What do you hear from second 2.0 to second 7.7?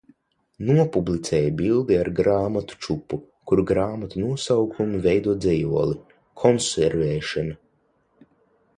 ar grāmatu čupu, kur grāmatu nosaukumi veido dzejoli. Konservēšana